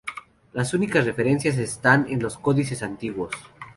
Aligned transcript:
Las 0.53 0.73
únicas 0.73 1.05
referencias 1.05 1.59
están 1.59 2.07
en 2.09 2.23
los 2.23 2.35
códices 2.35 2.81
antiguos. 2.81 3.33